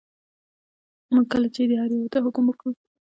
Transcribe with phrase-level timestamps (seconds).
[1.13, 2.71] موږ کله چې هر یوه ته حکم وکړو.